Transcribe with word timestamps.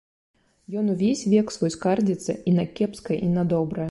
Ён 0.79 0.87
увесь 0.93 1.21
век 1.33 1.53
свой 1.57 1.71
скардзіцца 1.77 2.37
і 2.53 2.57
на 2.59 2.65
кепскае 2.79 3.19
і 3.29 3.33
на 3.37 3.43
добрае. 3.55 3.89